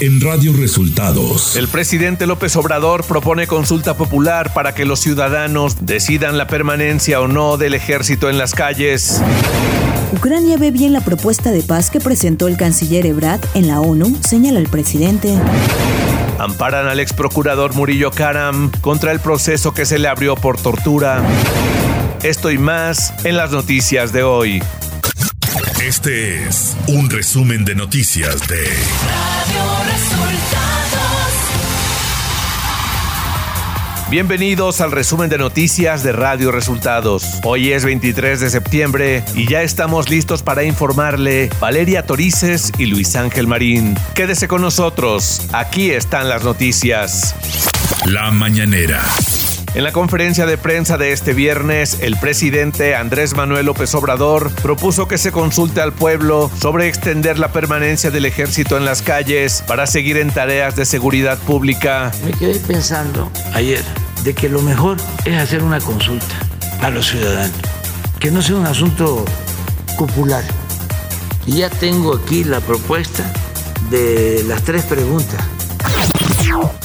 [0.00, 1.56] en Radio Resultados.
[1.56, 7.28] El presidente López Obrador propone consulta popular para que los ciudadanos decidan la permanencia o
[7.28, 9.20] no del ejército en las calles.
[10.12, 14.16] Ucrania ve bien la propuesta de paz que presentó el canciller Ebrard en la ONU,
[14.26, 15.36] señala el presidente.
[16.38, 21.22] Amparan al ex procurador Murillo Karam contra el proceso que se le abrió por tortura.
[22.22, 24.62] Esto y más en las noticias de hoy.
[25.82, 31.30] Este es un resumen de noticias de Radio Resultados.
[34.10, 37.40] Bienvenidos al resumen de noticias de Radio Resultados.
[37.44, 43.16] Hoy es 23 de septiembre y ya estamos listos para informarle Valeria Torices y Luis
[43.16, 43.96] Ángel Marín.
[44.14, 47.34] Quédese con nosotros, aquí están las noticias.
[48.04, 49.02] La mañanera.
[49.72, 55.06] En la conferencia de prensa de este viernes, el presidente Andrés Manuel López Obrador propuso
[55.06, 59.86] que se consulte al pueblo sobre extender la permanencia del ejército en las calles para
[59.86, 62.10] seguir en tareas de seguridad pública.
[62.24, 63.84] Me quedé pensando ayer
[64.24, 66.34] de que lo mejor es hacer una consulta
[66.82, 67.56] a los ciudadanos,
[68.18, 69.24] que no sea un asunto
[69.96, 70.42] popular.
[71.46, 73.32] Y ya tengo aquí la propuesta
[73.88, 75.40] de las tres preguntas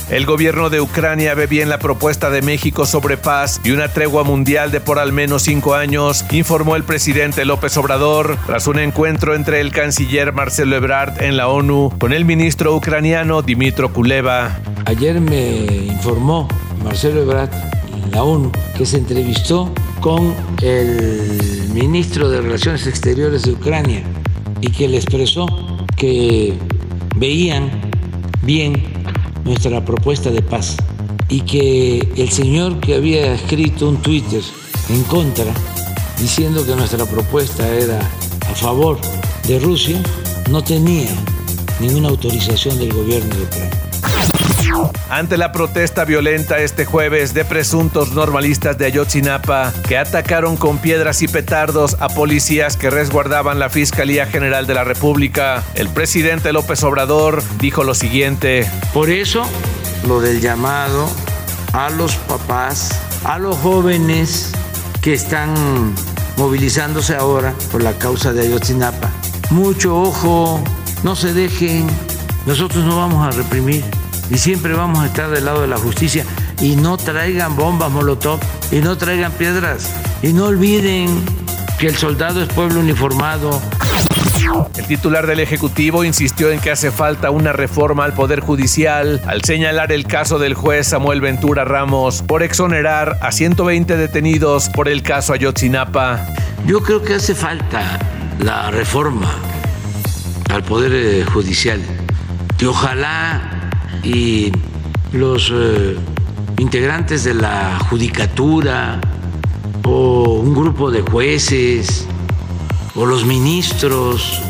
[0.09, 4.23] el gobierno de Ucrania ve bien la propuesta de México sobre paz y una tregua
[4.23, 9.35] mundial de por al menos cinco años, informó el presidente López Obrador tras un encuentro
[9.35, 14.59] entre el canciller Marcelo Ebrard en la ONU con el ministro ucraniano Dimitro Kuleva.
[14.85, 16.47] Ayer me informó
[16.83, 17.51] Marcelo Ebrard
[17.91, 24.03] en la ONU que se entrevistó con el ministro de Relaciones Exteriores de Ucrania
[24.61, 25.47] y que le expresó
[25.97, 26.53] que
[27.15, 27.71] veían
[28.43, 28.94] bien
[29.45, 30.75] nuestra propuesta de paz
[31.29, 34.41] y que el señor que había escrito un Twitter
[34.89, 35.45] en contra,
[36.19, 38.99] diciendo que nuestra propuesta era a favor
[39.47, 40.01] de Rusia,
[40.49, 41.09] no tenía
[41.79, 44.94] ninguna autorización del gobierno de Ucrania.
[45.09, 51.21] Ante la protesta violenta este jueves de presuntos normalistas de Ayotzinapa que atacaron con piedras
[51.21, 56.83] y petardos a policías que resguardaban la Fiscalía General de la República, el presidente López
[56.83, 58.67] Obrador dijo lo siguiente.
[58.93, 59.45] Por eso,
[60.07, 61.07] lo del llamado
[61.73, 62.89] a los papás,
[63.23, 64.53] a los jóvenes
[65.01, 65.93] que están
[66.35, 69.11] movilizándose ahora por la causa de Ayotzinapa.
[69.51, 70.63] Mucho ojo,
[71.03, 71.85] no se dejen,
[72.47, 73.83] nosotros no vamos a reprimir
[74.29, 76.25] y siempre vamos a estar del lado de la justicia.
[76.61, 78.39] Y no traigan bombas molotov
[78.71, 79.89] y no traigan piedras
[80.21, 81.23] y no olviden
[81.79, 83.61] que el soldado es pueblo uniformado.
[84.77, 89.43] El titular del Ejecutivo insistió en que hace falta una reforma al Poder Judicial al
[89.43, 95.01] señalar el caso del juez Samuel Ventura Ramos por exonerar a 120 detenidos por el
[95.01, 96.27] caso Ayotzinapa.
[96.65, 97.99] Yo creo que hace falta
[98.39, 99.31] la reforma
[100.53, 101.81] al Poder eh, Judicial
[102.59, 103.54] y ojalá
[104.05, 104.51] y
[105.11, 105.97] los eh,
[106.57, 109.01] integrantes de la judicatura
[109.83, 112.05] o un grupo de jueces
[112.95, 114.41] o los ministros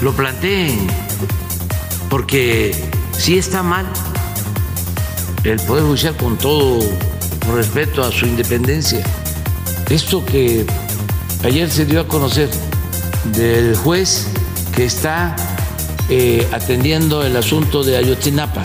[0.00, 0.86] lo planteen,
[2.08, 2.72] porque
[3.12, 3.86] si está mal
[5.44, 6.78] el Poder Judicial con todo
[7.54, 9.02] respeto a su independencia.
[9.88, 10.66] Esto que
[11.44, 12.50] ayer se dio a conocer
[13.36, 14.26] del juez
[14.74, 15.34] que está
[16.10, 18.62] eh, atendiendo el asunto de Ayotzinapa.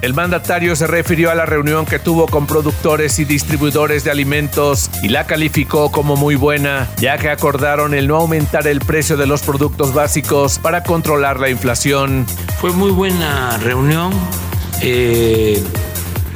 [0.00, 4.90] El mandatario se refirió a la reunión que tuvo con productores y distribuidores de alimentos
[5.02, 9.26] y la calificó como muy buena, ya que acordaron el no aumentar el precio de
[9.26, 12.24] los productos básicos para controlar la inflación.
[12.60, 14.12] Fue muy buena reunión.
[14.80, 15.62] Eh,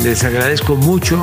[0.03, 1.21] les agradezco mucho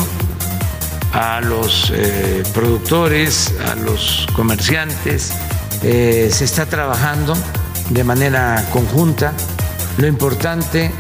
[1.14, 5.32] a los eh, productores, a los comerciantes.
[5.82, 7.36] se está trabajando
[7.90, 9.34] de manera conjunta.
[9.98, 10.92] Lo importante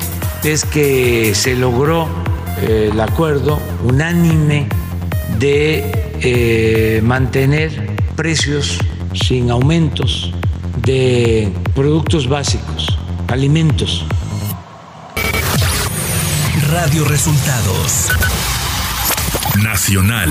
[0.44, 2.07] es que se logró
[2.62, 4.68] eh, el acuerdo unánime
[5.40, 5.91] de
[6.22, 8.79] eh, mantener precios
[9.13, 10.34] sin aumentos
[10.77, 14.06] de productos básicos, alimentos.
[16.71, 18.09] Radio Resultados
[19.63, 20.30] Nacional.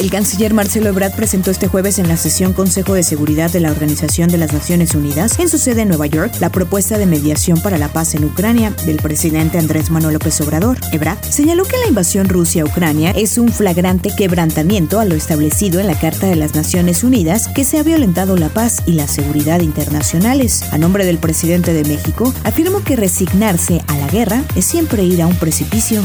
[0.00, 3.70] El canciller Marcelo Ebrard presentó este jueves en la sesión Consejo de Seguridad de la
[3.70, 7.60] Organización de las Naciones Unidas, en su sede en Nueva York, la propuesta de mediación
[7.60, 10.78] para la paz en Ucrania del presidente Andrés Manuel López Obrador.
[10.92, 15.80] Ebrard señaló que la invasión Rusia a Ucrania es un flagrante quebrantamiento a lo establecido
[15.80, 19.06] en la Carta de las Naciones Unidas, que se ha violentado la paz y la
[19.06, 20.62] seguridad internacionales.
[20.72, 25.20] A nombre del presidente de México, afirmó que resignarse a la guerra es siempre ir
[25.20, 26.00] a un precipicio.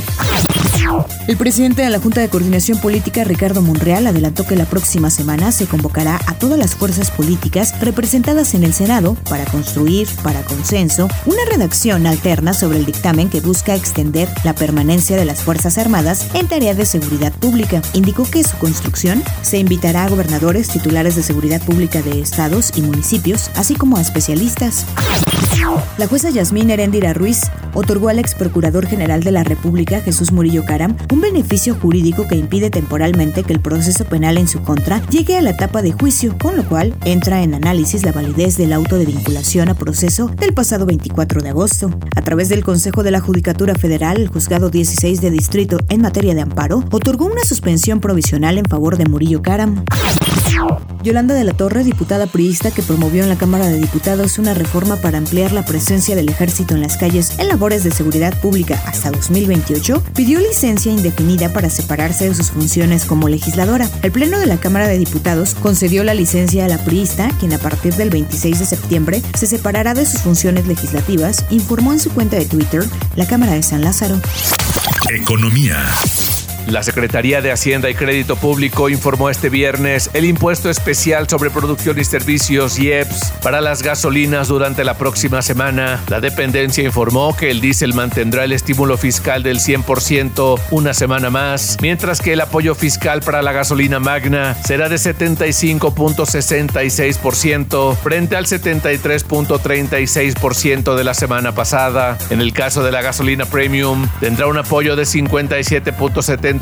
[1.28, 5.52] El presidente de la Junta de Coordinación Política, Ricardo Monreal, adelantó que la próxima semana
[5.52, 11.08] se convocará a todas las fuerzas políticas representadas en el Senado para construir, para consenso,
[11.26, 16.28] una redacción alterna sobre el dictamen que busca extender la permanencia de las Fuerzas Armadas
[16.34, 17.82] en tareas de seguridad pública.
[17.94, 22.82] Indicó que su construcción se invitará a gobernadores titulares de seguridad pública de estados y
[22.82, 24.86] municipios, así como a especialistas.
[25.98, 27.42] La jueza Yasmín Herendira Ruiz
[27.74, 32.36] otorgó al ex procurador general de la República, Jesús Murillo Caram, un beneficio jurídico que
[32.36, 36.38] impide temporalmente que el proceso penal en su contra llegue a la etapa de juicio,
[36.38, 40.54] con lo cual entra en análisis la validez del auto de vinculación a proceso del
[40.54, 41.92] pasado 24 de agosto.
[42.16, 46.34] A través del Consejo de la Judicatura Federal, el juzgado 16 de distrito en materia
[46.34, 49.84] de amparo otorgó una suspensión provisional en favor de Murillo Caram.
[51.04, 54.96] Yolanda de la Torre, diputada priista que promovió en la Cámara de Diputados una reforma
[54.96, 59.12] para ampliar la presencia del ejército en las calles en labores de seguridad pública hasta
[59.12, 63.90] 2028, pidió licencia indefinida para separarse de sus funciones como legisladora.
[64.02, 67.58] El Pleno de la Cámara de Diputados concedió la licencia a la priista, quien a
[67.58, 72.38] partir del 26 de septiembre se separará de sus funciones legislativas, informó en su cuenta
[72.38, 72.86] de Twitter
[73.16, 74.20] la Cámara de San Lázaro.
[75.10, 75.78] Economía.
[76.68, 82.00] La Secretaría de Hacienda y Crédito Público informó este viernes el impuesto especial sobre producción
[82.00, 86.02] y servicios IEPS para las gasolinas durante la próxima semana.
[86.08, 91.78] La dependencia informó que el diésel mantendrá el estímulo fiscal del 100% una semana más,
[91.82, 100.96] mientras que el apoyo fiscal para la gasolina magna será de 75.66% frente al 73.36%
[100.96, 102.18] de la semana pasada.
[102.32, 106.55] En el caso de la gasolina premium, tendrá un apoyo de 57.70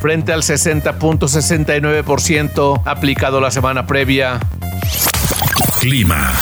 [0.00, 4.38] frente al 60.69% aplicado la semana previa.
[5.78, 6.32] Clima.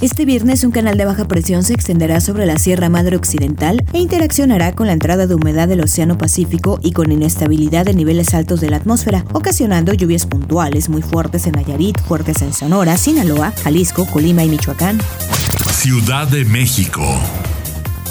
[0.00, 3.98] Este viernes un canal de baja presión se extenderá sobre la Sierra Madre Occidental e
[3.98, 8.60] interaccionará con la entrada de humedad del Océano Pacífico y con inestabilidad de niveles altos
[8.60, 14.06] de la atmósfera, ocasionando lluvias puntuales muy fuertes en Nayarit, fuertes en Sonora, Sinaloa, Jalisco,
[14.06, 15.00] Colima y Michoacán.
[15.72, 17.02] Ciudad de México.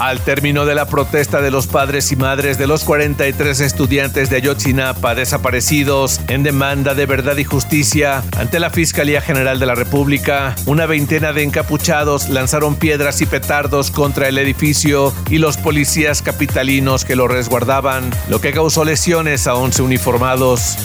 [0.00, 4.36] Al término de la protesta de los padres y madres de los 43 estudiantes de
[4.36, 10.54] Ayotzinapa desaparecidos en demanda de verdad y justicia ante la Fiscalía General de la República,
[10.66, 17.04] una veintena de encapuchados lanzaron piedras y petardos contra el edificio y los policías capitalinos
[17.04, 20.76] que lo resguardaban, lo que causó lesiones a 11 uniformados.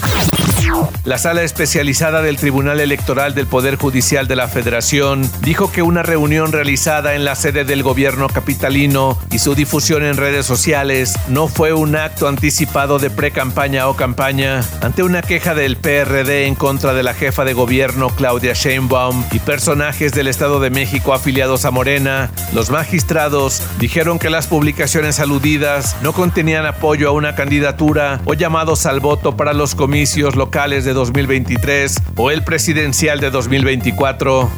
[1.04, 6.04] La sala especializada del Tribunal Electoral del Poder Judicial de la Federación dijo que una
[6.04, 11.48] reunión realizada en la sede del gobierno capitalino y su difusión en redes sociales no
[11.48, 16.94] fue un acto anticipado de pre-campaña o campaña ante una queja del PRD en contra
[16.94, 21.72] de la jefa de gobierno Claudia Sheinbaum y personajes del Estado de México afiliados a
[21.72, 22.32] Morena.
[22.54, 28.86] Los magistrados dijeron que las publicaciones aludidas no contenían apoyo a una candidatura o llamados
[28.86, 34.50] al voto para los comicios locales de 2023 o el presidencial de 2024.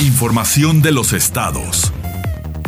[0.00, 1.92] Información de los estados.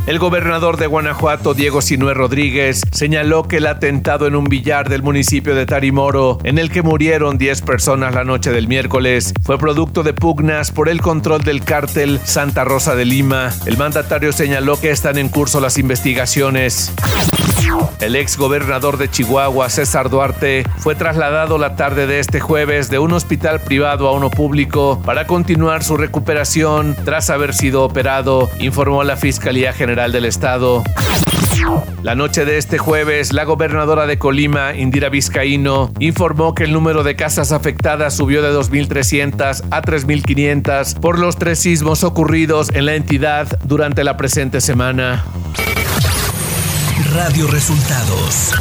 [0.05, 5.05] El gobernador de Guanajuato, Diego Sinué Rodríguez, señaló que el atentado en un billar del
[5.05, 10.03] municipio de Tarimoro, en el que murieron 10 personas la noche del miércoles, fue producto
[10.03, 13.53] de pugnas por el control del cártel Santa Rosa de Lima.
[13.65, 16.93] El mandatario señaló que están en curso las investigaciones.
[18.01, 22.99] El ex gobernador de Chihuahua, César Duarte, fue trasladado la tarde de este jueves de
[22.99, 29.05] un hospital privado a uno público para continuar su recuperación tras haber sido operado, informó
[29.05, 30.83] la Fiscalía General del Estado.
[32.03, 37.05] La noche de este jueves, la gobernadora de Colima, Indira Vizcaíno, informó que el número
[37.05, 42.95] de casas afectadas subió de 2.300 a 3.500 por los tres sismos ocurridos en la
[42.95, 45.25] entidad durante la presente semana.
[46.99, 48.53] Radio Resultados.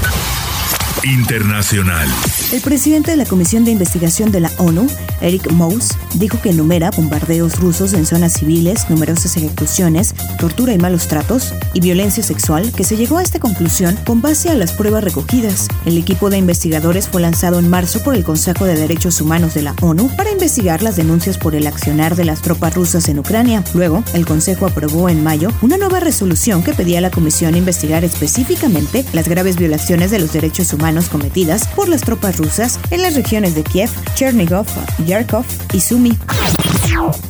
[1.04, 2.08] Internacional.
[2.52, 4.88] El presidente de la Comisión de Investigación de la ONU,
[5.22, 11.08] Eric Mous, dijo que enumera bombardeos rusos en zonas civiles, numerosas ejecuciones, tortura y malos
[11.08, 15.04] tratos y violencia sexual, que se llegó a esta conclusión con base a las pruebas
[15.04, 15.68] recogidas.
[15.86, 19.64] El equipo de investigadores fue lanzado en marzo por el Consejo de Derechos Humanos de
[19.64, 23.64] la ONU para investigar las denuncias por el accionar de las tropas rusas en Ucrania.
[23.74, 28.04] Luego, el Consejo aprobó en mayo una nueva resolución que pedía a la Comisión investigar
[28.04, 33.16] específicamente las graves violaciones de los derechos humanos cometidas por las tropas rusas en las
[33.16, 34.66] regiones de Kiev, Chernigov,
[35.06, 36.18] Yarkov y Sumy.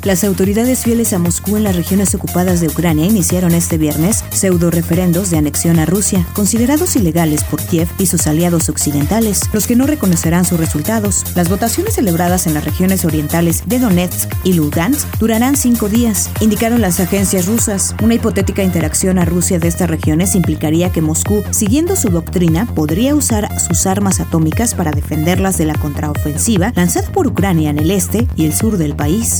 [0.03, 4.71] Las autoridades fieles a Moscú en las regiones ocupadas de Ucrania iniciaron este viernes pseudo
[4.71, 9.75] referendos de anexión a Rusia, considerados ilegales por Kiev y sus aliados occidentales, los que
[9.75, 11.23] no reconocerán sus resultados.
[11.35, 16.81] Las votaciones celebradas en las regiones orientales de Donetsk y Lugansk durarán cinco días, indicaron
[16.81, 17.95] las agencias rusas.
[18.01, 23.15] Una hipotética interacción a Rusia de estas regiones implicaría que Moscú, siguiendo su doctrina, podría
[23.15, 28.27] usar sus armas atómicas para defenderlas de la contraofensiva lanzada por Ucrania en el este
[28.35, 29.39] y el sur del país.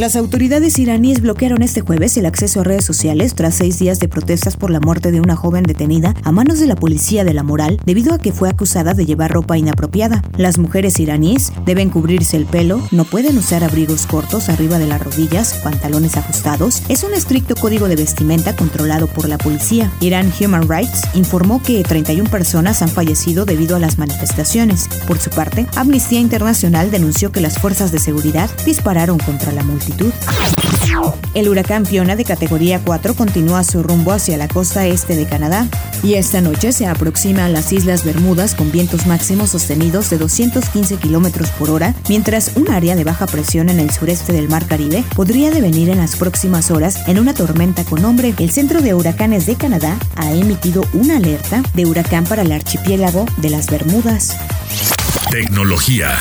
[0.00, 4.08] Las autoridades iraníes bloquearon este jueves el acceso a redes sociales tras seis días de
[4.08, 7.42] protestas por la muerte de una joven detenida a manos de la policía de la
[7.42, 10.22] moral debido a que fue acusada de llevar ropa inapropiada.
[10.38, 15.02] Las mujeres iraníes deben cubrirse el pelo, no pueden usar abrigos cortos arriba de las
[15.02, 16.82] rodillas, pantalones ajustados.
[16.88, 19.92] Es un estricto código de vestimenta controlado por la policía.
[20.00, 24.88] Iran Human Rights informó que 31 personas han fallecido debido a las manifestaciones.
[25.06, 30.12] Por su parte, Amnistía Internacional denunció que las fuerzas de seguridad dispararon contra la multitud
[31.34, 35.68] el huracán Fiona de categoría 4 continúa su rumbo hacia la costa este de Canadá
[36.02, 40.96] y esta noche se aproxima a las Islas Bermudas con vientos máximos sostenidos de 215
[40.96, 45.04] kilómetros por hora, mientras un área de baja presión en el sureste del Mar Caribe
[45.14, 48.34] podría devenir en las próximas horas en una tormenta con nombre.
[48.38, 53.26] El Centro de Huracanes de Canadá ha emitido una alerta de huracán para el archipiélago
[53.36, 54.36] de las Bermudas.
[55.30, 56.18] Tecnología.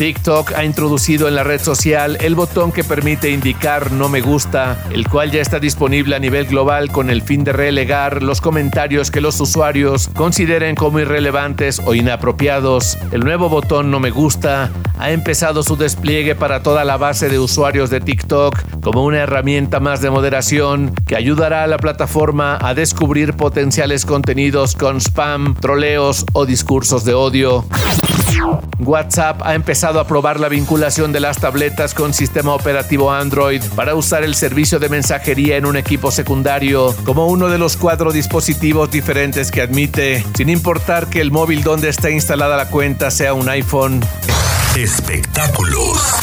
[0.00, 4.82] TikTok ha introducido en la red social el botón que permite indicar no me gusta,
[4.94, 9.10] el cual ya está disponible a nivel global con el fin de relegar los comentarios
[9.10, 12.96] que los usuarios consideren como irrelevantes o inapropiados.
[13.12, 17.38] El nuevo botón no me gusta ha empezado su despliegue para toda la base de
[17.38, 22.72] usuarios de TikTok como una herramienta más de moderación que ayudará a la plataforma a
[22.72, 27.66] descubrir potenciales contenidos con spam, troleos o discursos de odio.
[28.78, 33.94] WhatsApp ha empezado a probar la vinculación de las tabletas con sistema operativo Android para
[33.94, 38.90] usar el servicio de mensajería en un equipo secundario como uno de los cuatro dispositivos
[38.90, 43.48] diferentes que admite, sin importar que el móvil donde está instalada la cuenta sea un
[43.48, 44.00] iPhone.
[44.76, 46.14] Espectáculos.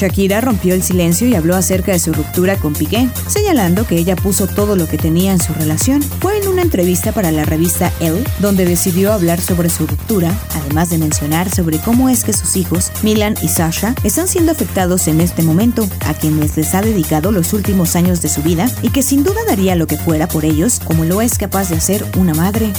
[0.00, 4.16] Shakira rompió el silencio y habló acerca de su ruptura con Piqué, señalando que ella
[4.16, 6.00] puso todo lo que tenía en su relación.
[6.00, 10.88] Fue en una entrevista para la revista Elle donde decidió hablar sobre su ruptura, además
[10.88, 15.20] de mencionar sobre cómo es que sus hijos, Milan y Sasha, están siendo afectados en
[15.20, 19.02] este momento, a quienes les ha dedicado los últimos años de su vida y que
[19.02, 22.32] sin duda daría lo que fuera por ellos, como lo es capaz de hacer una
[22.32, 22.72] madre.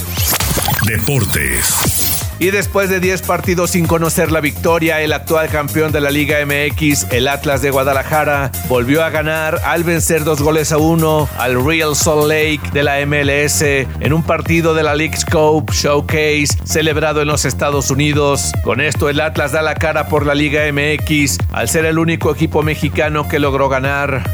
[0.88, 2.21] Deportes.
[2.42, 6.38] Y después de 10 partidos sin conocer la victoria, el actual campeón de la Liga
[6.44, 11.64] MX, el Atlas de Guadalajara, volvió a ganar al vencer dos goles a uno al
[11.64, 17.22] Real Salt Lake de la MLS en un partido de la League Scope Showcase celebrado
[17.22, 18.50] en los Estados Unidos.
[18.64, 22.32] Con esto el Atlas da la cara por la Liga MX al ser el único
[22.32, 24.24] equipo mexicano que logró ganar.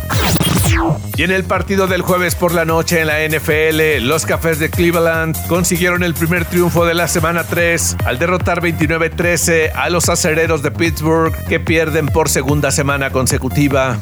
[1.16, 4.70] Y en el partido del jueves por la noche en la NFL, los Cafés de
[4.70, 10.62] Cleveland consiguieron el primer triunfo de la semana 3 al derrotar 29-13 a los acereros
[10.62, 13.99] de Pittsburgh que pierden por segunda semana consecutiva.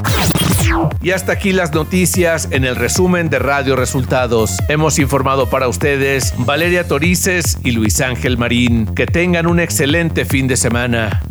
[1.00, 4.56] Y hasta aquí las noticias en el resumen de Radio Resultados.
[4.68, 8.87] Hemos informado para ustedes Valeria Torices y Luis Ángel Marín.
[8.87, 11.23] Que tengan un excelente fin de semana.